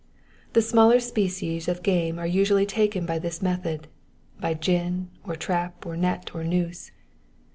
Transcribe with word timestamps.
The 0.53 0.63
smaller 0.63 0.99
species 0.99 1.67
of 1.67 1.83
game 1.83 2.17
are 2.17 2.25
usually 2.25 2.65
taken 2.65 3.05
by 3.05 3.19
this 3.19 3.39
method, 3.39 3.87
by 4.39 4.55
gin, 4.55 5.09
or 5.25 5.35
trap, 5.35 5.85
or 5.85 5.95
net, 5.95 6.33
or 6.33 6.43
noose. 6.43 6.89